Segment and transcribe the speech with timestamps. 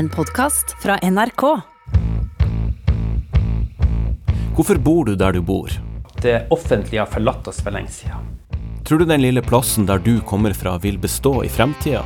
[0.00, 1.42] En podkast fra NRK.
[4.56, 5.68] Hvorfor bor du der du bor?
[6.22, 8.30] Det offentlige har forlatt oss for lenge siden.
[8.88, 12.00] Tror du den lille plassen der du kommer fra vil bestå i fremtida?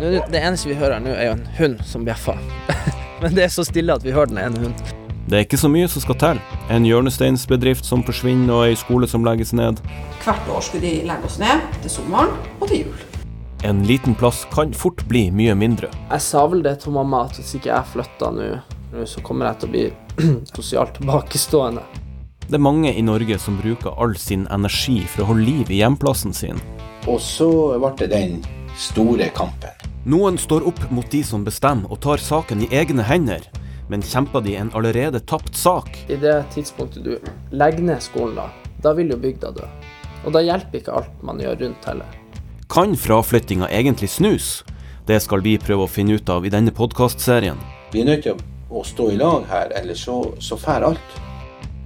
[0.00, 2.42] Det eneste vi hører nå, er jo en hund som bjeffer.
[3.22, 5.00] Men det er så stille at vi hører den ene hunden.
[5.30, 6.44] Det er ikke så mye som skal til.
[6.66, 9.78] En hjørnesteinsbedrift som forsvinner, og ei skole som legges ned.
[10.26, 13.03] Hvert år skulle de legge oss ned til sommeren og til jul.
[13.64, 15.88] En liten plass kan fort bli mye mindre.
[16.10, 18.48] Jeg sa vel det til mamma at hvis ikke jeg flytter nå,
[19.08, 19.84] så kommer jeg til å bli
[20.58, 21.80] sosialt tilbakestående.
[22.44, 25.78] Det er mange i Norge som bruker all sin energi for å holde liv i
[25.78, 26.60] hjemplassen sin.
[27.08, 27.48] Og så
[27.80, 28.34] ble det den
[28.76, 29.72] store kampen.
[30.12, 33.46] Noen står opp mot de som bestemmer og tar saken i egne hender.
[33.88, 35.88] Men kjemper de en allerede tapt sak?
[36.12, 37.16] I det tidspunktet du
[37.56, 39.70] legger ned skolen, da, da vil jo bygda dø.
[40.26, 42.20] Og da hjelper ikke alt man gjør rundt heller.
[42.68, 44.64] Kan fraflyttinga egentlig snus?
[45.06, 47.58] Det skal vi prøve å finne ut av i denne podkastserien.
[47.92, 48.38] Vi er nødt til
[48.72, 51.18] å stå i lag her, ellers så, så fær alt.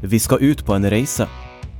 [0.00, 1.26] Vi skal ut på en reise.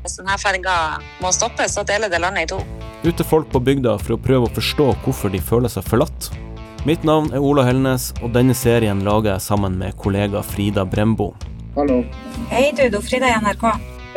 [0.03, 0.75] Hvis denne ferga
[1.23, 2.59] må stoppes, så deler det landet i to.
[3.05, 6.33] Ut til folk på bygda for å prøve å forstå hvorfor de føler seg forlatt.
[6.87, 11.31] Mitt navn er Ola Helnes, og denne serien lager jeg sammen med kollega Frida Brembo.
[11.79, 12.03] Hallo.
[12.51, 12.83] Hei, du.
[12.83, 13.67] Det er Frida i NRK.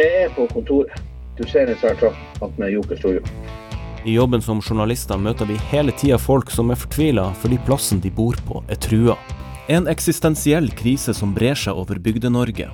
[0.02, 1.02] Jeg er på kontoret.
[1.38, 3.22] Du ser en svært trapp med Joker Studio.
[4.04, 8.10] I jobben som journalister møter vi hele tida folk som er fortvila fordi plassen de
[8.10, 9.14] bor på, er trua.
[9.70, 12.66] En eksistensiell krise som brer seg over Bygde-Norge.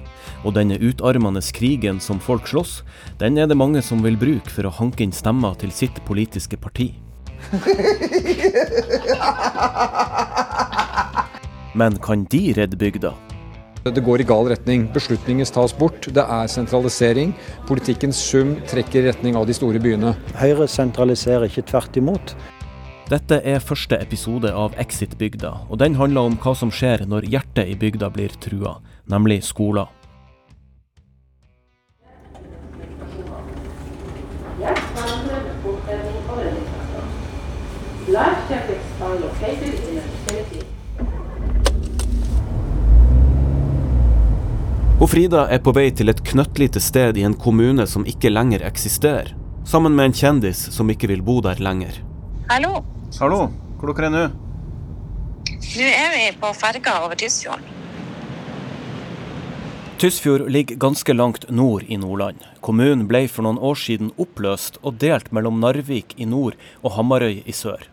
[0.48, 2.80] Og denne utarmende krigen som folk slåss,
[3.20, 6.56] den er det mange som vil bruke for å hanke inn stemmer til sitt politiske
[6.56, 6.96] parti.
[11.78, 13.27] Men kan de redde bygda?
[13.84, 14.88] Det går i gal retning.
[14.94, 16.10] Beslutninger tas bort.
[16.14, 17.34] Det er sentralisering.
[17.70, 20.16] Politikkens sum trekker i retning av de store byene.
[20.40, 22.36] Høyre sentraliserer ikke tvert imot.
[23.08, 27.72] Dette er første episode av Exit-bygda, og den handler om hva som skjer når hjertet
[27.72, 29.88] i bygda blir trua, nemlig skoler.
[44.98, 48.64] Og Frida er på vei til et knøttlite sted i en kommune som ikke lenger
[48.66, 49.28] eksisterer,
[49.62, 52.00] sammen med en kjendis som ikke vil bo der lenger.
[52.50, 52.80] Hallo.
[53.20, 53.44] Hallo,
[53.78, 54.24] hvor dere er nå?
[55.52, 57.76] Nå er vi på ferga over Tysfjorden.
[60.02, 62.42] Tysfjord ligger ganske langt nord i Nordland.
[62.66, 67.44] Kommunen ble for noen år siden oppløst og delt mellom Narvik i nord og Hamarøy
[67.46, 67.86] i sør.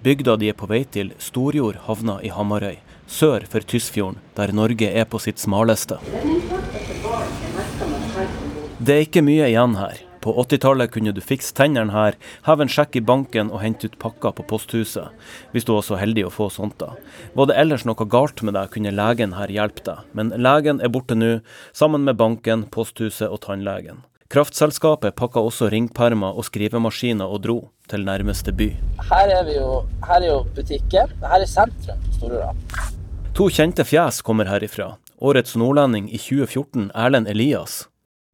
[0.00, 4.90] Bygda de er på vei til, Storjord, havna i Hamarøy, sør for Tysfjorden, der Norge
[4.90, 5.98] er på sitt smaleste.
[8.76, 10.02] Det er ikke mye igjen her.
[10.26, 12.16] På 80-tallet kunne du fikse tennene her,
[12.48, 15.14] heve en sjekk i banken og hente ut pakker på posthuset,
[15.52, 16.96] hvis du var så heldig å få sånt da.
[17.38, 20.90] Var det ellers noe galt med deg, kunne legen her hjelpe deg, men legen er
[20.90, 21.30] borte nå,
[21.70, 24.02] sammen med banken, posthuset og tannlegen.
[24.28, 27.56] Kraftselskapet pakka også ringpermer og skrivemaskiner og dro
[27.90, 28.72] til nærmeste by.
[29.06, 31.12] Her er, vi jo, her er jo butikken.
[31.22, 32.54] Her er sentrum på Storøra.
[33.38, 34.96] To kjente fjes kommer herifra.
[35.22, 37.84] Årets nordlending i 2014, Erlend Elias.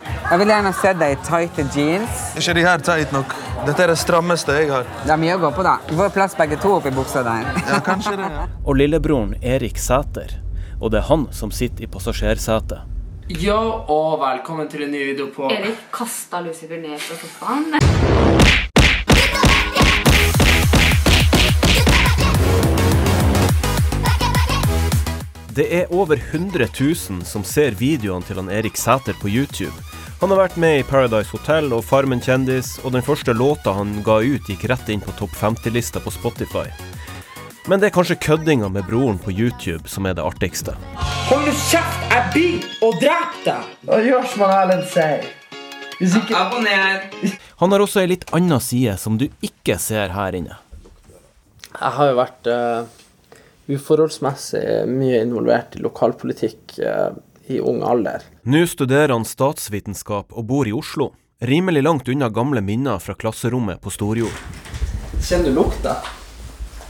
[0.03, 2.23] Jeg vil gjerne se deg i tighte jeans.
[2.33, 3.35] Er ikke de her tight nok?
[3.67, 4.89] Dette er det strammeste jeg har.
[5.05, 5.77] Det er mye å gå på, da.
[5.91, 7.45] Vi får plass begge to oppi buksa der.
[7.69, 8.47] Ja, kanskje det, ja.
[8.65, 10.39] Og lillebroren Erik Sæter.
[10.81, 12.89] Og det er han som sitter i passasjersetet.
[13.41, 13.57] Ja,
[13.89, 17.71] og velkommen til en ny video på Erik kasta Lucifer ned fra sofaen.
[25.57, 29.73] Det er over 100 000 som ser videoene til han Erik Sæter på YouTube.
[30.21, 34.03] Han har vært med i Paradise Hotel og Farmen kjendis, og den første låta han
[34.05, 36.69] ga ut, gikk rett inn på topp 50-lista på Spotify.
[37.71, 40.75] Men det er kanskje køddinga med broren på YouTube som er det artigste.
[41.29, 41.99] Hold nå kjeft!
[42.11, 43.69] Jeg blir og dreper deg!
[43.87, 45.29] Og gjør som han Erlend sier.
[46.01, 47.05] Hvis ikke Abonner!
[47.63, 50.57] Han har også ei litt anna side som du ikke ser her inne.
[51.71, 52.91] Jeg har jo vært uh,
[53.71, 57.15] uforholdsmessig mye involvert i lokalpolitikk uh,
[57.47, 58.27] i ung alder.
[58.43, 61.13] Nå studerer han statsvitenskap og bor i Oslo.
[61.47, 64.43] Rimelig langt unna gamle minner fra klasserommet på Storjord.
[65.23, 65.95] Kjenner du lukta?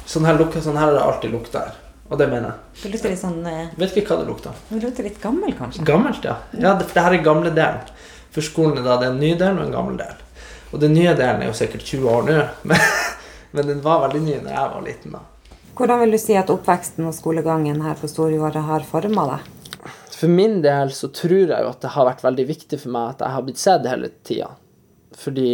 [0.08, 1.78] Sånn her, lukter, sånn her har det alltid lukta her.
[2.12, 2.82] Og det mener jeg.
[2.82, 4.56] Det lukter litt sånn eh, Vet ikke hva det lukter.
[4.68, 5.84] Det lukter litt gammel, kanskje?
[5.88, 6.36] Gammelt, ja.
[6.52, 7.92] ja det, for det her er gamle delen.
[8.32, 10.20] For skolen er da det er en ny del og en gammel del.
[10.72, 12.38] Og den nye delen er jo sikkert 20 år nå,
[12.68, 12.86] men,
[13.56, 15.16] men den var veldig ny da jeg var liten.
[15.16, 15.24] da.
[15.78, 19.50] Hvordan vil du si at oppveksten og skolegangen her på Storjordet har forma deg?
[20.22, 23.14] For min del så tror jeg jo at det har vært veldig viktig for meg
[23.14, 24.50] at jeg har blitt sett hele tida.
[25.18, 25.48] Fordi,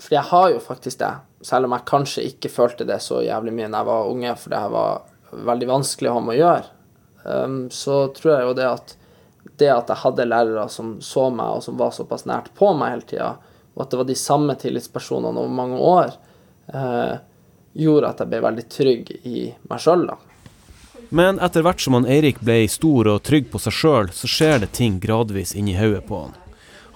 [0.00, 1.12] fordi jeg har jo faktisk det.
[1.46, 4.54] Selv om jeg kanskje ikke følte det så jævlig mye da jeg var unge, for
[4.54, 6.70] det var veldig vanskelig å ha med å gjøre,
[7.24, 8.96] um, så tror jeg jo det at
[9.56, 12.96] det at jeg hadde lærere som så meg, og som var såpass nært på meg
[12.96, 13.30] hele tida,
[13.76, 16.14] og at det var de samme tillitspersonene over mange år,
[16.72, 17.16] eh,
[17.76, 20.18] gjorde at jeg ble veldig trygg i meg sjøl, da.
[21.14, 24.64] Men etter hvert som han Eirik ble stor og trygg på seg sjøl, så skjer
[24.64, 26.34] det ting gradvis inni hodet på han.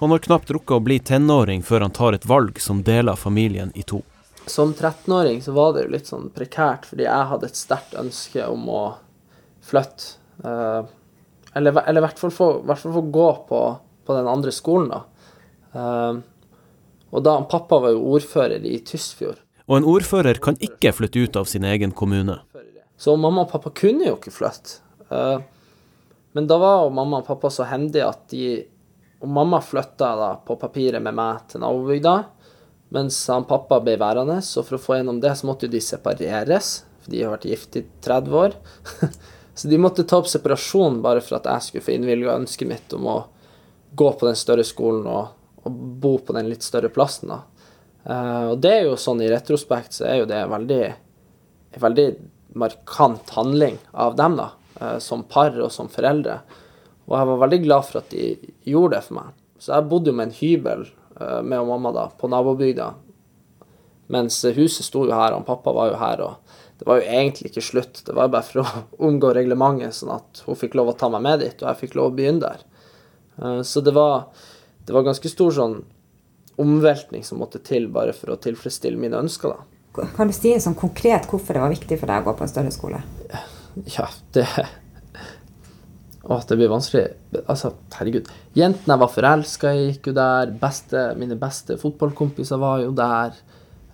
[0.01, 3.69] Han har knapt rukket å bli tenåring før han tar et valg som deler familien
[3.77, 3.99] i to.
[4.49, 8.47] Som 13-åring så var det jo litt sånn prekært, fordi jeg hadde et sterkt ønske
[8.49, 8.79] om å
[9.61, 10.15] flytte.
[10.41, 10.89] Eh,
[11.53, 13.61] eller, eller i hvert fall få, hvert fall få gå på,
[14.09, 15.29] på, den andre skolen, da.
[15.77, 16.17] Eh,
[17.13, 19.37] og da pappa var jo ordfører i Tysfjord.
[19.69, 22.39] Og en ordfører kan ikke flytte ut av sin egen kommune.
[22.97, 24.81] Så mamma og pappa kunne jo ikke flytte.
[25.13, 25.37] Eh,
[26.33, 28.63] men da var jo mamma og pappa så hendige at de
[29.21, 32.15] Og mamma flytta da på papiret med meg til nabobygda,
[32.91, 34.39] mens han pappa ble værende.
[34.43, 36.71] Så for å få gjennom det, så måtte jo de separeres,
[37.03, 38.57] for de har vært gift i 30 år.
[39.57, 42.97] så de måtte ta opp separasjon bare for at jeg skulle få innvilga ønsket mitt
[42.97, 43.19] om å
[43.95, 45.31] gå på den større skolen og,
[45.61, 47.41] og bo på den litt større plassen, da.
[48.01, 50.83] Uh, og det er jo sånn i retrospekt så er jo det veldig,
[51.75, 52.05] en veldig
[52.57, 54.47] markant handling av dem, da,
[54.79, 56.39] uh, som par og som foreldre.
[57.11, 58.31] Og jeg var veldig glad for at de
[58.71, 59.37] gjorde det for meg.
[59.59, 60.85] Så jeg bodde jo med en hybel
[61.19, 62.87] uh, med mamma da, på nabobygda.
[64.11, 66.23] Mens huset sto jo her, og pappa var jo her.
[66.25, 70.15] og Det var jo egentlig ikke slutt, det var bare for å omgå reglementet, sånn
[70.15, 72.47] at hun fikk lov å ta meg med dit, og jeg fikk lov å begynne
[72.47, 72.67] der.
[73.65, 74.27] Så det var,
[74.85, 75.77] det var ganske stor sånn
[76.61, 79.55] omveltning som måtte til bare for å tilfredsstille mine ønsker.
[79.55, 80.05] da.
[80.15, 82.51] Kan du si sånn konkret hvorfor det var viktig for deg å gå på en
[82.51, 83.01] større skole?
[83.95, 84.45] Ja, det
[86.21, 87.07] Å, det blir vanskelig.
[87.47, 88.29] Altså, herregud.
[88.57, 90.51] Jentene jeg var forelska i, gikk jo der.
[90.61, 93.39] Beste, mine beste fotballkompiser var jo der.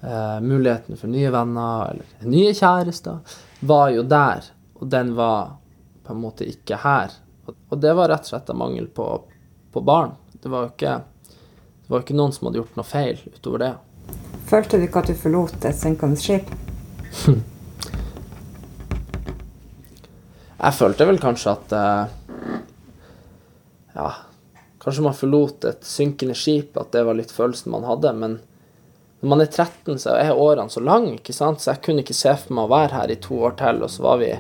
[0.02, 4.52] Eh, muligheten for nye venner eller nye kjærester var jo der.
[4.78, 5.56] Og den var
[6.06, 7.16] på en måte ikke her.
[7.48, 9.08] Og det var rett og slett av mangel på,
[9.74, 10.14] på barn.
[10.38, 10.98] Det var jo ikke
[11.88, 13.74] det var ikke noen som hadde gjort noe feil utover det.
[14.50, 16.52] Følte du ikke at du forlot et synkende skip?
[20.58, 22.58] Jeg følte vel kanskje at uh,
[23.98, 24.12] Ja,
[24.82, 28.14] kanskje man forlot et synkende skip, at det var litt følelsen man hadde.
[28.18, 28.40] Men
[29.22, 31.62] når man er 13, så er årene så lange, ikke sant?
[31.62, 33.94] så jeg kunne ikke se for meg å være her i to år til, og
[33.94, 34.32] så var vi,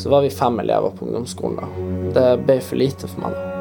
[0.00, 1.60] så var vi fem elever på ungdomsskolen.
[1.60, 1.88] da.
[2.20, 3.51] Det ble for lite for meg da.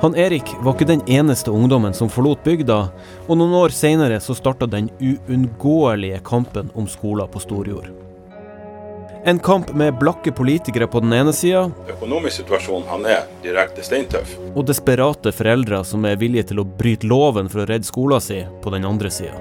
[0.00, 2.76] Han Erik var ikke den eneste ungdommen som forlot bygda,
[3.26, 7.90] og noen år senere så starta den uunngåelige kampen om skoler på Storjord.
[9.28, 14.32] En kamp med blakke politikere på den ene sida Økonomisk situasjon han er direkte steintøff.
[14.54, 18.48] Og desperate foreldre som er villige til å bryte loven for å redde skolen sin,
[18.64, 19.36] på den andre sida.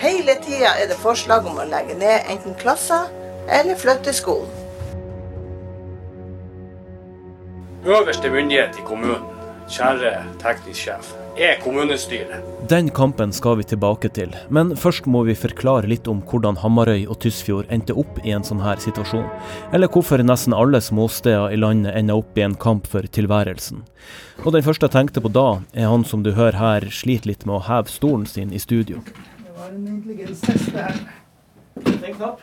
[0.00, 3.12] Hele tida er det forslag om å legge ned enten klasser
[3.44, 4.48] eller flytte skolen.
[7.84, 9.34] Øverste myndighet i kommunen
[9.68, 12.44] kjære teknisk sjef, er kommunestyret.
[12.70, 17.04] Den kampen skal vi tilbake til, men først må vi forklare litt om hvordan Hamarøy
[17.06, 19.26] og Tysfjord endte opp i en sånn her situasjon.
[19.76, 23.84] Eller hvorfor nesten alle småsteder i landet ender opp i en kamp for tilværelsen.
[24.44, 27.44] Og den første jeg tenkte på da, er han som du hører her sliter litt
[27.46, 29.02] med å heve stolen sin i studio.
[29.04, 31.04] Det var en intelligenstest, det her.
[31.84, 32.40] Den knapp.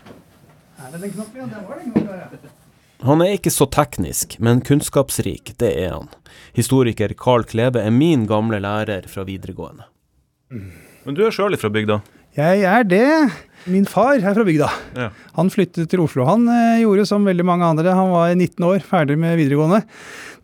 [0.77, 1.41] Er det den knappen?
[1.41, 2.64] Ja, den var den knappen, ja.
[3.03, 6.11] Han er ikke så teknisk, men kunnskapsrik, det er han.
[6.55, 9.89] Historiker Carl Kleve er min gamle lærer fra videregående.
[11.05, 11.99] Men du er sjøl fra bygda?
[12.35, 13.09] Jeg er det.
[13.71, 14.67] Min far er fra bygda.
[14.97, 15.07] Ja.
[15.37, 16.25] Han flyttet til Oslo.
[16.27, 17.93] Han eh, gjorde som veldig mange andre.
[17.95, 19.79] Han var 19 år, ferdig med videregående.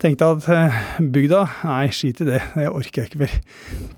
[0.01, 2.39] Tenkte at eh, bygda, nei, skit i det.
[2.55, 3.36] Det orker jeg ikke mer.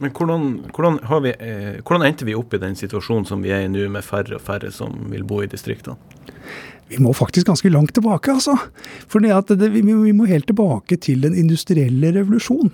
[0.02, 3.68] Men hvordan, hvordan, vi, eh, hvordan endte vi opp i den situasjonen som vi er
[3.68, 5.96] i nå, med færre og færre som vil bo i distriktene?
[6.92, 8.58] Vi må faktisk ganske langt tilbake, altså.
[9.10, 12.74] For vi, vi, må helt tilbake til den industrielle revolusjon.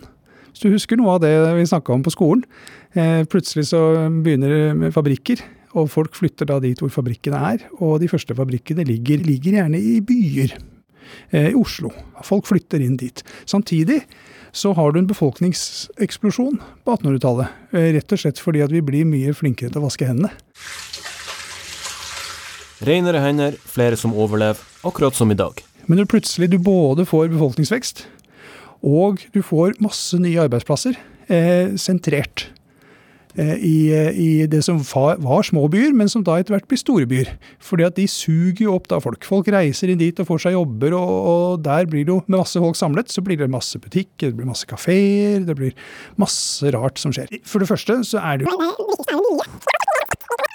[0.50, 2.44] Hvis du husker noe av det vi snakka om på skolen.
[2.98, 5.44] Eh, plutselig så begynner det med fabrikker,
[5.78, 7.68] og folk flytter da dit hvor fabrikkene er.
[7.80, 10.58] Og de første fabrikkene ligger, ligger gjerne i byer.
[11.30, 11.94] Eh, I Oslo.
[12.26, 13.24] Folk flytter inn dit.
[13.46, 14.02] Samtidig
[14.52, 17.54] så har du en befolkningseksplosjon på 1800-tallet.
[17.72, 20.34] Eh, rett og slett fordi at vi blir mye flinkere til å vaske hendene.
[22.80, 25.58] Renere hender, flere som overlever, akkurat som i dag.
[25.90, 28.06] Men når plutselig du både får befolkningsvekst,
[28.88, 30.96] og du får masse nye arbeidsplasser
[31.28, 32.46] eh, sentrert
[33.36, 36.80] eh, i, i, det som var, var, små byer, men som da etter hvert blir
[36.80, 37.34] store byer.
[37.60, 39.28] Fordi at de suger jo opp da folk.
[39.28, 42.40] Folk reiser inn dit og får seg jobber, og, og der blir det jo med
[42.40, 45.76] masse folk samlet, så blir det masse butikker, det blir masse kafeer, det blir
[46.22, 47.42] masse rart som skjer.
[47.44, 49.28] For det første så er det jo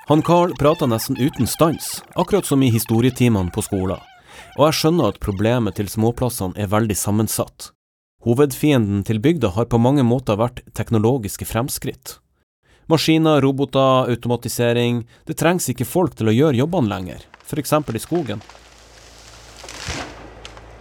[0.06, 4.02] Han Carl prater nesten uten stans, akkurat som i historietimene på skolen.
[4.58, 7.70] Og jeg skjønner at problemet til småplassene er veldig sammensatt.
[8.28, 12.18] Hovedfienden til bygda har på mange måter vært teknologiske fremskritt.
[12.92, 15.06] Maskiner, roboter, automatisering.
[15.25, 17.73] Det trengs ikke folk til å gjøre jobbene lenger, f.eks.
[17.73, 18.44] i skogen.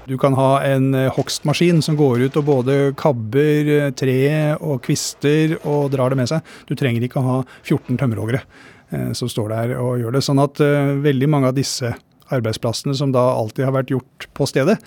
[0.03, 4.81] Du kan ha en eh, hogstmaskin som går ut og både kabber tre treet og
[4.83, 6.43] kvister og drar det med seg.
[6.67, 10.23] Du trenger ikke å ha 14 tømmerhoggere eh, som står der og gjør det.
[10.25, 11.93] Sånn at veldig mange av disse
[12.33, 14.79] arbeidsplassene som da alltid har vært gjort på stedet,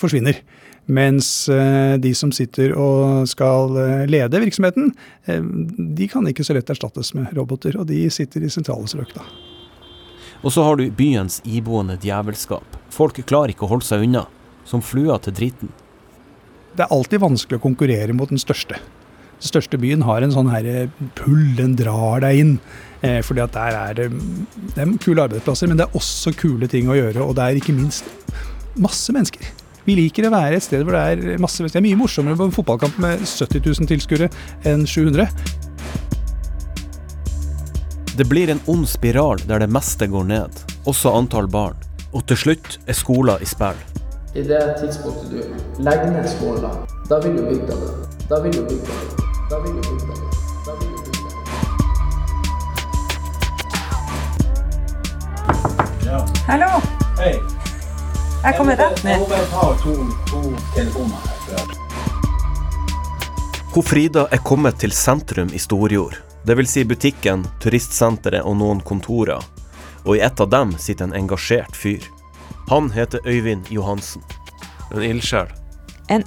[0.00, 0.38] forsvinner.
[0.86, 1.28] Mens
[1.98, 3.74] de som sitter og skal
[4.06, 4.92] lede virksomheten,
[5.26, 7.74] de kan ikke så lett erstattes med roboter.
[7.80, 9.26] Og de sitter i sentrale strøk, da.
[10.44, 12.76] Og så har du byens iboende djevelskap.
[12.94, 14.26] Folk klarer ikke å holde seg unna
[14.68, 15.72] som flua til driten.
[16.76, 18.78] Det er alltid vanskelig å konkurrere mot den største.
[19.40, 20.86] Den største byen har en sånn her
[21.18, 22.52] pull, den drar deg inn.
[23.06, 24.08] Eh, fordi at der er det,
[24.74, 27.22] det er kule arbeidsplasser, men det er også kule ting å gjøre.
[27.22, 28.08] Og det er ikke minst
[28.76, 29.46] masse mennesker.
[29.86, 31.78] Vi liker å være et sted hvor det er masse mennesker.
[31.78, 34.30] Det er mye morsommere på en fotballkamp med 70 000 tilskuere
[34.66, 35.30] enn 700.
[38.16, 41.76] Det blir en ond spiral der det meste går ned, også antall barn.
[42.16, 43.78] Og til slutt er skolen i spill
[44.36, 46.70] i det tidspunktet du legger ned skolen, da,
[47.08, 47.92] da vil du bygda det.
[48.28, 49.24] Da vil du bygda det.
[49.50, 49.95] Da vil du bygda det.
[56.46, 56.66] Hallo.
[57.18, 57.32] Hei.
[58.44, 59.16] Jeg kommer rett ned.
[59.16, 59.94] Jeg må bare ta to,
[60.30, 60.42] to
[60.76, 61.72] telefoner her.
[63.72, 66.14] Hun Frida er kommet til sentrum i Storjord.
[66.46, 66.70] Dvs.
[66.70, 69.42] Si butikken, turistsenteret og noen kontorer.
[70.04, 72.06] Og i et av dem sitter en engasjert fyr.
[72.70, 74.22] Han heter Øyvind Johansen.
[74.94, 75.50] En ildsjel.
[76.14, 76.22] En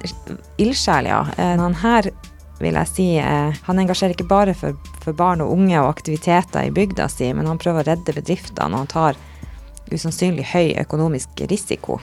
[0.60, 1.22] ildsjel, ja.
[1.38, 2.10] Eh, han her
[2.60, 6.68] vil jeg si eh, han engasjerer ikke bare for, for, barn og unge og aktiviteter
[6.68, 9.24] i bygda si, men han prøver å redde bedriftene, og han tar
[9.92, 12.00] usannsynlig høy økonomisk risiko.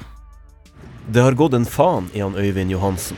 [1.08, 3.18] Det har gått en faen i han Øyvind Johansen.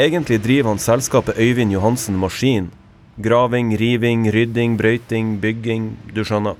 [0.00, 2.70] Egentlig driver han selskapet Øyvind Johansen Maskin.
[3.16, 6.56] Graving, riving, rydding, brøyting, bygging, du skjønner.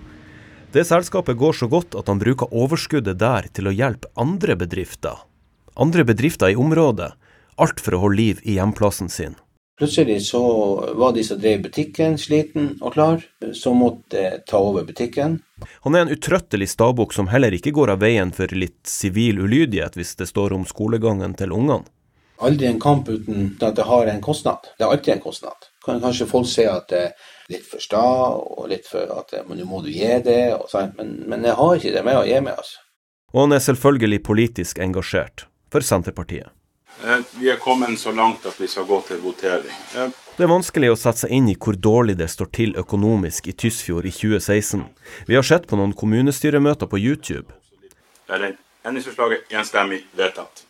[0.74, 5.24] Det selskapet går så godt at han bruker overskuddet der til å hjelpe andre bedrifter.
[5.74, 7.10] Andre bedrifter i området.
[7.58, 9.34] Alt for å holde liv i hjemplassen sin.
[9.78, 10.40] Plutselig så
[10.94, 15.40] var de som drev butikken sliten og klar, så måtte ta over butikken.
[15.82, 19.98] Han er en utrøttelig stabukk som heller ikke går av veien for litt sivil ulydighet
[19.98, 21.90] hvis det står om skolegangen til ungene.
[22.44, 24.70] Aldri en kamp uten at det har en kostnad.
[24.78, 25.68] Det er alltid en kostnad.
[25.84, 27.12] Kan kanskje folk se at det er
[27.50, 28.02] litt for sta,
[28.38, 30.40] og litt for at nå må du gi det,
[30.98, 32.82] men, men, jeg har ikke det med å gi meg, altså.
[33.34, 36.50] Og han er selvfølgelig politisk engasjert, for Senterpartiet.
[37.04, 39.80] Eh, vi er kommet så langt at vi skal gå til votering.
[40.34, 43.52] Det er vanskelig å sette seg inn i hvor dårlig det står til økonomisk i
[43.52, 44.86] Tysfjord i 2016.
[45.28, 47.52] Vi har sett på noen kommunestyremøter på YouTube.
[48.24, 50.64] Det er Endringsforslaget enstemmig vedtatt.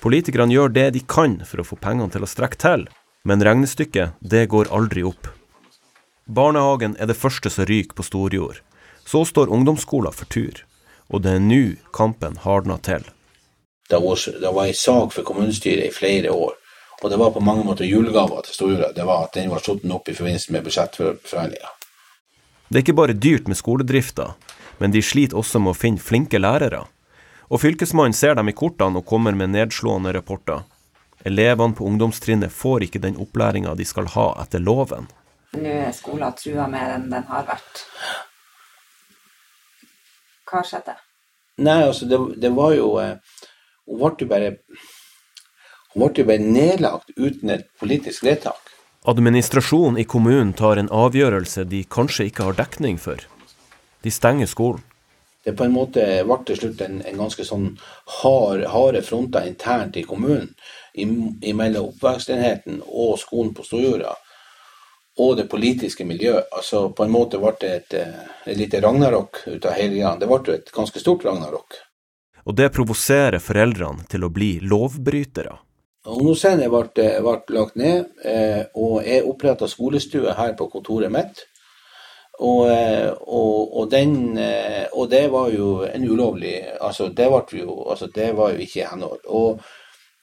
[0.00, 2.86] Politikerne gjør det de kan for å få pengene til å strekke til,
[3.26, 5.28] men regnestykket, det går aldri opp.
[6.26, 8.62] Barnehagen er det første som ryker på Storjord.
[9.04, 10.64] Så står ungdomsskolen for tur.
[11.12, 13.04] Og det er nå kampen hardner til.
[13.88, 16.54] Det var, det var en sak for kommunestyret i flere år.
[17.02, 18.92] Og det var på mange måter julegaver til Storjorda.
[18.96, 21.72] Det var at den var satt opp i forbindelse med budsjettforhandlinger.
[22.68, 24.32] Det er ikke bare dyrt med skoledrifta,
[24.78, 26.82] men de sliter også med å finne flinke lærere.
[27.46, 30.64] Og fylkesmannen ser dem i kortene og kommer med nedslående rapporter.
[31.26, 35.06] Elevene på ungdomstrinnet får ikke den opplæringa de skal ha etter loven.
[35.56, 37.84] Nå er skolen trua mer enn den har vært.
[40.46, 40.96] Hva skjedde?
[41.62, 43.16] Nei, altså, det, det var jo eh,
[43.86, 44.50] Hun ble jo bare
[45.96, 48.60] bare nedlagt uten et politisk vedtak.
[49.06, 53.22] Administrasjonen i kommunen tar en avgjørelse de kanskje ikke har dekning for.
[54.02, 54.82] De stenger skolen.
[55.46, 57.68] Det på en måte ble til slutt en, en ganske sånn
[58.20, 60.50] hard, harde fronter internt i kommunen
[61.54, 64.16] mellom oppvekstenheten og skolen på Storjorda
[65.22, 66.50] og det politiske miljøet.
[66.52, 70.16] Altså På en måte ble det et, eh, et lite ragnarok ut av hele greia.
[70.18, 71.78] Det ble jo et ganske stort ragnarok.
[72.46, 75.56] Og det provoserer foreldrene til å bli lovbrytere.
[76.06, 81.42] Ungdomsscenen ble, ble lagt ned, eh, og jeg oppretta skolestue her på kontoret mitt.
[82.38, 84.36] Og, eh, og, og, den,
[84.92, 88.88] og, det var jo en ulovlig Altså, det, jo, altså, det var jo ikke i
[88.90, 89.24] henhold.
[89.26, 89.60] Og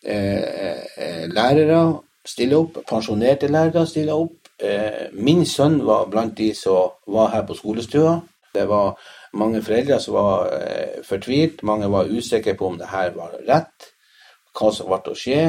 [0.06, 1.82] eh, lærere
[2.24, 7.44] stiller opp, pensjonerte lærere stiller opp, Eh, min sønn var blant de som var her
[7.48, 8.22] på skolestua.
[8.53, 8.96] Det var
[9.34, 11.63] mange foreldre som var eh, fortvilt.
[11.68, 13.90] Mange var usikre på om det her var rett,
[14.58, 15.42] hva som ble å skje.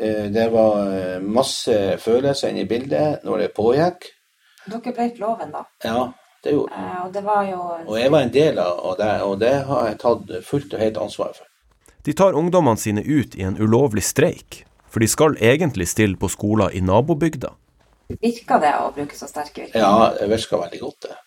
[0.00, 4.10] Eh, det var masse følelser inne i bildet når det pågikk.
[4.70, 5.64] Dere brøt loven, da.
[5.84, 6.12] Ja,
[6.44, 9.38] det gjorde Eh, og det var jo Og jeg var en del av det, og
[9.40, 11.46] det har jeg tatt fullt og helt ansvar for.
[12.04, 16.28] De tar ungdommene sine ut i en ulovlig streik, for de skal egentlig stille på
[16.28, 17.52] skoler i nabobygda.
[18.20, 19.84] Virka det å bruke så sterke virkemidler?
[19.84, 21.18] Ja, det virka veldig godt, det.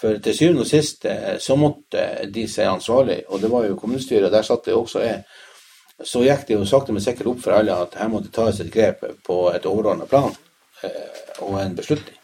[0.00, 3.78] For til syvende og sist eh, så måtte de si ansvarlig, og det var jo
[3.80, 5.22] kommunestyret, der satt det også jeg.
[6.04, 8.72] Så gikk det jo sakte, men sikkert opp for alle at her måtte tas et
[8.72, 10.34] grep på et overordna plan
[10.84, 12.18] eh, og en beslutning.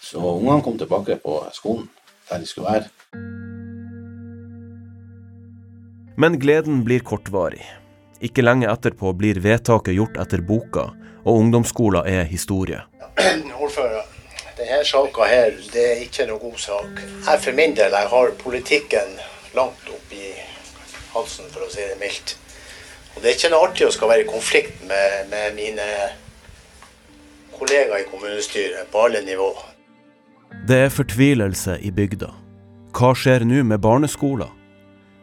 [0.00, 1.90] Så ungene kom tilbake på skolen
[2.30, 2.88] der de skulle være.
[6.18, 7.62] Men gleden blir kortvarig.
[8.24, 10.88] Ikke lenge etterpå blir vedtaket gjort etter boka,
[11.22, 12.80] og ungdomsskolen er historie.
[13.62, 13.87] Ordfører,
[14.88, 17.02] saka her, det er ikke noe god sak.
[17.26, 19.16] Jeg for min del jeg har politikken
[19.56, 20.08] langt opp
[21.14, 22.36] halsen, for å si det mildt.
[23.14, 25.88] Og det er ikke noe artig å skal være i konflikt med, med mine
[27.56, 29.50] kollegaer i kommunestyret på alle nivå.
[30.68, 32.30] Det er fortvilelse i bygda.
[32.96, 34.52] Hva skjer nå med barneskoler?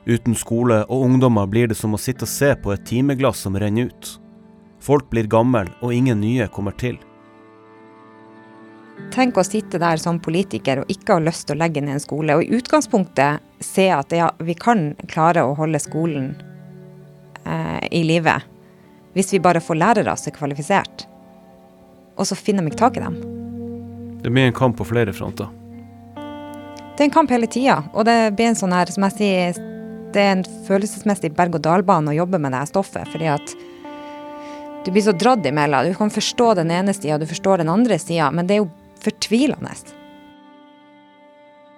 [0.05, 3.57] Uten skole og ungdommer blir det som å sitte og se på et timeglass som
[3.57, 4.11] renner ut.
[4.85, 6.99] Folk blir gamle, og ingen nye kommer til.
[9.15, 12.03] Tenk å sitte der som politiker og ikke ha lyst til å legge ned en
[12.03, 16.33] skole, og i utgangspunktet se at ja, vi kan klare å holde skolen
[17.43, 18.39] eh, i live
[19.15, 21.05] hvis vi bare får lærere som er kvalifisert.
[22.19, 23.15] Og så finner de ikke tak i dem.
[24.23, 25.47] Det blir en kamp på flere fronter.
[26.15, 29.57] Det er en kamp hele tida, og det blir en sånn her, som jeg sier,
[30.15, 33.55] det er en følelsesmessig berg-og-dal-bane å jobbe med det her stoffet, fordi at
[34.85, 35.89] du blir så dratt imellom.
[35.89, 38.71] Du kan forstå den ene sida, du forstår den andre sida, men det er jo
[39.03, 39.75] fortvilende.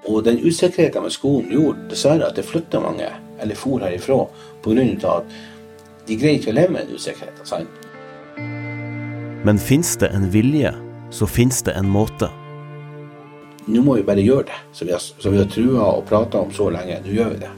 [0.07, 3.09] Og den usikkerheten med skolen gjorde dessverre at det flytta mange,
[3.41, 4.25] eller for herifra,
[4.63, 4.87] pga.
[5.17, 5.37] at
[6.07, 7.45] de greier ikke å leve med den usikkerheten.
[7.45, 7.69] sant?
[9.45, 10.73] Men fins det en vilje,
[11.11, 12.29] så fins det en måte.
[13.67, 16.39] Nå må vi bare gjøre det, som vi har, som vi har trua og prata
[16.39, 17.01] om så lenge.
[17.03, 17.51] Nå gjør vi det.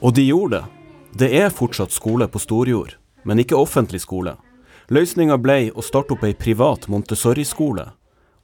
[0.00, 0.79] Og de gjorde det.
[1.12, 2.94] Det er fortsatt skole på Storjord,
[3.26, 4.36] men ikke offentlig skole.
[4.94, 7.88] Løsninga ble å starte opp ei privat Montessori-skole,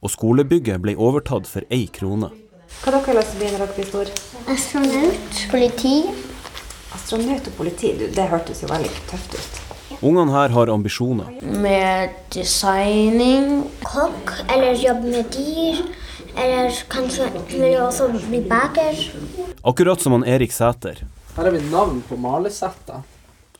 [0.03, 2.29] og skolebygget ble overtatt for ei krone.
[2.81, 4.11] Hva dere har lyst til å bli når dere blir stor?
[4.51, 5.95] Astronaut, politi.
[6.97, 9.63] Astronaut og politi, du, det hørtes jo veldig tøft ut.
[10.03, 11.39] Ungene her har ambisjoner.
[11.63, 13.63] Med designing.
[13.87, 15.85] Kokk, eller jobbe med dyr.
[16.37, 18.99] Eller kanskje vil jeg også bli baker.
[19.63, 22.95] Akkurat som han Erik Sæter, Her har vi navn på malesettet.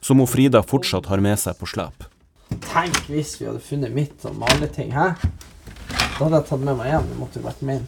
[0.01, 2.07] som hun Frida fortsatt har med seg på slep.
[2.63, 5.11] Tenk hvis vi hadde funnet mitt sånn maleting, hæ?
[5.91, 7.05] Da hadde jeg tatt med meg en.
[7.05, 7.83] Det måtte jo vært min.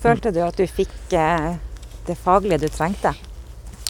[0.00, 1.58] Følte du at du fikk eh,
[2.06, 3.12] det faglige du trengte?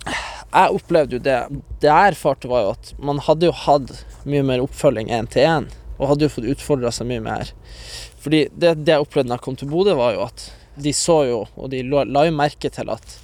[0.09, 1.39] Jeg opplevde jo det.
[1.79, 3.95] Det jeg erfarte, var jo at man hadde jo hatt
[4.27, 5.71] mye mer oppfølging én til én.
[6.01, 7.55] Og hadde jo fått utfordra seg mye mer.
[8.19, 11.23] Fordi det, det jeg opplevde da jeg kom til Bodø, var jo at de så
[11.31, 13.19] jo, og de la, la jo merke til at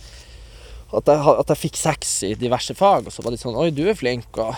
[0.98, 3.70] at jeg, at jeg fikk seks i diverse fag, og så var de sånn Oi,
[3.74, 4.54] du er flink, og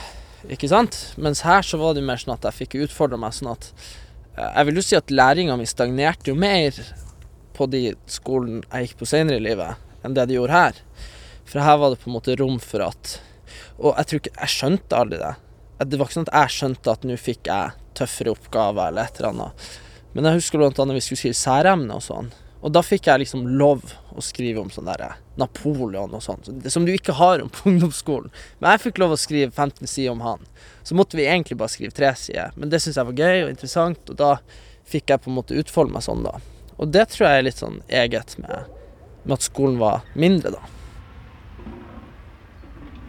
[0.52, 0.98] Ikke sant?
[1.18, 3.70] Mens her så var det mer sånn at jeg fikk utfordra meg sånn at
[4.36, 6.76] eh, Jeg vil jo si at læringa mi stagnerte jo mer
[7.56, 10.80] på de skolen jeg gikk på senere i livet, enn det de gjorde her.
[11.48, 13.16] For her var det på en måte rom for at
[13.78, 15.34] Og jeg tror ikke Jeg skjønte aldri det.
[15.86, 19.18] Det var ikke sånn at jeg skjønte at nå fikk jeg tøffere oppgaver eller et
[19.20, 19.68] eller annet.
[20.16, 22.30] Men jeg husker blant annet vi skulle skrive særemne og sånn.
[22.64, 23.82] Og da fikk jeg liksom lov
[24.16, 27.66] å skrive om sånn derre Napoleon og sånn, så- som du ikke har om på
[27.70, 28.30] ungdomsskolen.
[28.60, 30.40] Men jeg fikk lov å skrive 15 sider om han.
[30.82, 32.52] Så måtte vi egentlig bare skrive tre sider.
[32.56, 34.30] Men det syntes jeg var gøy og interessant, og da
[34.88, 36.38] fikk jeg på en måte utfolde meg sånn, da.
[36.78, 38.66] Og det tror jeg er litt sånn eget med,
[39.24, 40.62] med at skolen var mindre, da.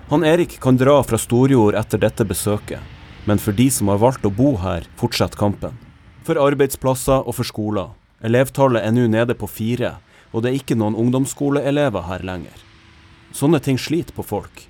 [0.09, 2.79] Han Erik kan dra fra Storjord etter dette besøket,
[3.27, 5.75] men for de som har valgt å bo her, fortsetter kampen.
[6.23, 7.89] For arbeidsplasser og for skoler.
[8.25, 9.97] Elevtallet er nå nede på fire,
[10.33, 12.63] og det er ikke noen ungdomsskoleelever her lenger.
[13.35, 14.63] Sånne ting sliter på folk.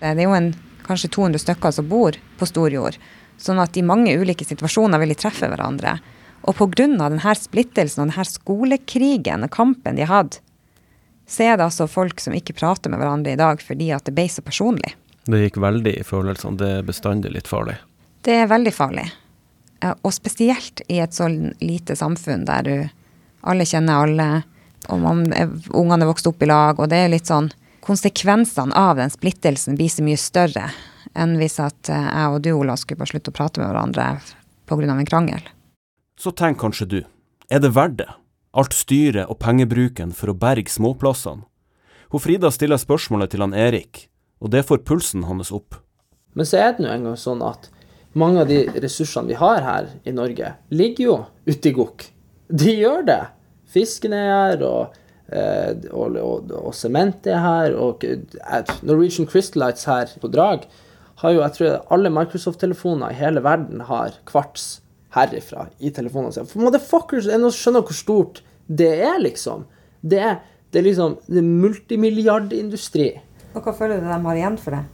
[0.00, 0.50] Det er jo en,
[0.84, 2.98] kanskje 200 stykker som bor på Storjord,
[3.40, 5.96] sånn at i mange ulike situasjoner vil de treffe hverandre.
[6.46, 6.84] Og pga.
[6.86, 10.40] denne splittelsen og denne skolekrigen og kampen de har hatt,
[11.26, 14.14] så er det altså folk som ikke prater med hverandre i dag fordi at det
[14.14, 14.94] ble så personlig.
[15.26, 16.58] Det gikk veldig i følelsene.
[16.60, 17.80] Det er bestandig litt farlig.
[18.22, 19.08] Det er veldig farlig.
[19.82, 21.28] Eh, Og spesielt i et så
[21.60, 22.74] lite samfunn der du
[23.46, 24.28] alle kjenner alle,
[24.88, 27.52] og man er, ungene er vokst opp i lag, og det er litt sånn
[27.86, 30.64] Konsekvensene av den splittelsen blir så mye større
[31.14, 34.06] enn hvis at eh, jeg og du, Ola, skulle bare slutte å prate med hverandre
[34.66, 34.90] pga.
[34.90, 35.44] en krangel.
[36.18, 36.98] Så tenk kanskje du,
[37.48, 38.08] er det verdt det?
[38.56, 41.44] Alt styret og pengebruken for å berge småplassene?
[42.10, 44.08] Hun Frida stiller spørsmålet til han Erik,
[44.40, 45.78] og det får pulsen hans opp.
[46.34, 47.70] Men så er det nå engang sånn at
[48.16, 51.16] mange av de ressursene vi har her i Norge, ligger jo
[51.48, 52.06] ute i gokk.
[52.48, 53.20] De gjør det.
[53.72, 54.96] Fisken er her, og
[55.28, 60.66] eh, sement er her, og eh, Norwegian Crystallites her på Drag
[61.20, 64.80] har jo, jeg tror alle Microsoft-telefoner i hele verden har kvarts
[65.16, 66.48] herifra i telefonene sine.
[66.50, 69.64] For motherfuckers, jeg skjønner hvor stort det er, liksom.
[70.00, 73.08] Det er, det er liksom det er multimilliardindustri.
[73.56, 74.84] Og hva føler du de har igjen for det?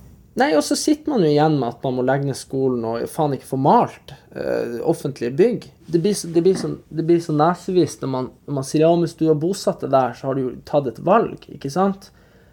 [0.41, 3.05] Nei, og så sitter man jo igjen med at man må legge ned skolen og
[3.13, 5.67] faen ikke få malt uh, offentlige bygg.
[5.93, 8.87] Det blir, så, det blir, så, det blir så nesevis når man, når man sier
[8.87, 11.73] ja, hvis du har bosatt deg der, så har du jo tatt et valg, ikke
[11.73, 12.09] sant?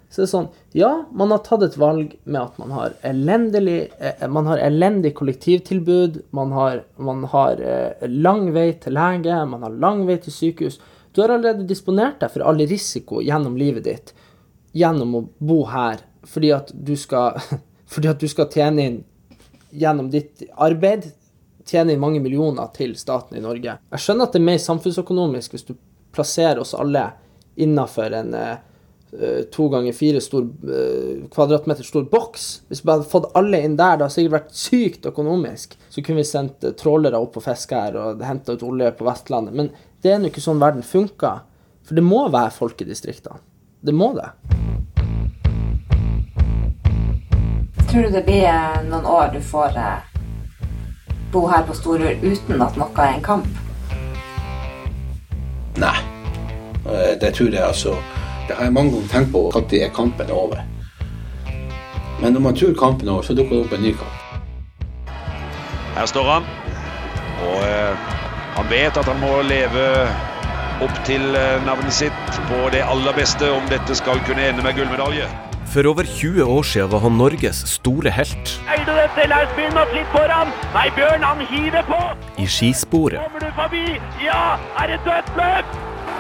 [0.10, 3.78] Så det er sånn, ja, man har tatt et valg med at man har elendig,
[4.02, 9.68] eh, man har elendig kollektivtilbud, man har, man har eh, lang vei til lege, man
[9.68, 10.82] har lang vei til sykehus.
[11.14, 14.12] Du har allerede disponert deg for all risiko gjennom livet ditt
[14.76, 17.40] gjennom å bo her fordi at du skal
[17.90, 19.00] fordi at du skal tjene inn
[19.70, 21.12] gjennom ditt arbeid
[21.70, 23.78] tjene inn mange millioner til staten i Norge.
[23.78, 25.76] Jeg skjønner at det er mer samfunnsøkonomisk hvis du
[26.16, 27.06] plasserer oss alle
[27.60, 32.48] innafor en uh, to ganger fire uh, kvadratmeter stor boks.
[32.70, 35.78] Hvis vi hadde fått alle inn der, det hadde sikkert vært sykt økonomisk.
[35.92, 39.58] Så kunne vi sendt trålere opp på fiske her og henta ut olje på Vestlandet.
[39.58, 39.74] Men
[40.04, 41.46] det er nå ikke sånn verden funker.
[41.86, 43.42] For det må være folk i distriktene.
[43.82, 44.30] Det må det.
[47.92, 50.02] Tror du det blir eh, noen år du får eh,
[51.34, 53.48] bo her på Storur uten at noe er en kamp?
[55.82, 55.96] Nei,
[56.86, 57.96] eh, det tror jeg altså
[58.46, 60.62] Det har jeg mange ganger tenkt på når er kampen over.
[62.22, 65.10] Men når man tror kampen er over, så dukker det opp en ny kamp.
[65.98, 66.50] Her står han.
[67.50, 68.08] Og eh,
[68.54, 69.90] han vet at han må leve
[70.86, 71.26] opp til
[71.66, 75.49] navnet sitt på det aller beste om dette skal kunne ende med gullmedalje.
[75.70, 78.54] For over 20 år siden var han Norges store helt.
[78.74, 80.50] Eide dette landsbyen og fritt foran.
[80.74, 82.00] Nei, Bjørn, han hiver på.
[82.42, 83.20] I skisporet.
[83.22, 83.84] Kommer du forbi?
[84.24, 85.76] Ja, er det dødt løp?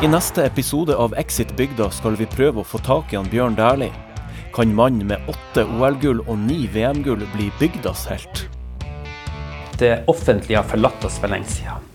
[0.05, 3.57] I neste episode av Exit bygda skal vi prøve å få tak i han Bjørn
[3.57, 3.89] Dæhlie.
[4.53, 8.45] Kan mannen med åtte OL-gull og ni VM-gull bli bygdas helt?
[9.81, 11.89] Det offentlige har forlatt oss for lenge siden.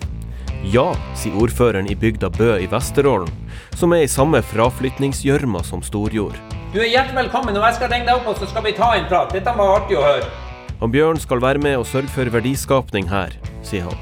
[0.75, 3.31] Ja, sier ordføreren i bygda Bø i Vesterålen,
[3.79, 6.54] som er i samme fraflytningsgjørma som Storjord.
[6.75, 8.89] Du er hjertelig velkommen, og jeg skal ringe deg opp, og så skal vi ta
[8.99, 9.31] en prat.
[9.31, 10.27] Dette var artig å høre.
[10.81, 14.01] Han Bjørn skal være med og sørge for verdiskapning her, sier han.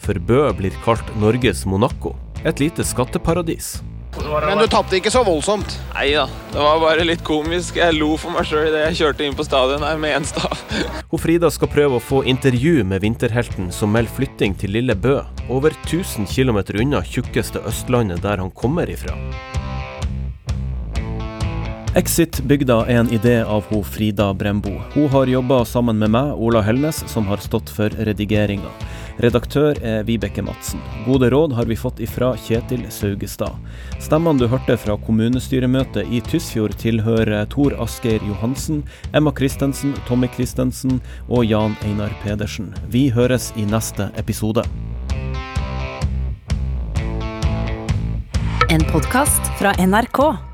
[0.00, 2.14] For Bø blir kalt Norges Monaco,
[2.48, 3.82] et lite skatteparadis.
[4.16, 5.76] Men du tapte ikke så voldsomt?
[5.92, 6.24] Nei da,
[6.54, 7.76] det var bare litt komisk.
[7.76, 10.64] Jeg lo for meg sjøl idet jeg kjørte inn på stadion her med Enstad.
[11.12, 15.18] Hun Frida skal prøve å få intervju med vinterhelten som melder flytting til lille Bø,
[15.52, 19.12] over 1000 km unna tjukkeste Østlandet der han kommer ifra.
[21.92, 24.70] Exit-bygda er en idé av ho Frida Brembo.
[24.94, 28.70] Hun har jobba sammen med meg, Ola Helnes, som har stått for redigeringa.
[29.20, 30.80] Redaktør er Vibeke Madsen.
[31.04, 33.58] Gode råd har vi fått ifra Kjetil Saugestad.
[34.00, 38.80] Stemmene du hørte fra kommunestyremøtet i Tysfjord tilhører Tor Asgeir Johansen,
[39.12, 40.96] Emma Christensen, Tommy Christensen
[41.28, 42.70] og Jan Einar Pedersen.
[42.88, 44.64] Vi høres i neste episode.
[48.72, 50.51] En podkast fra NRK.